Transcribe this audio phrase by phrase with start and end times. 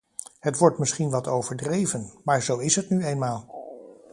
[0.39, 3.47] Het wordt misschien wat overdreven, maar zo is het nu eenmaal.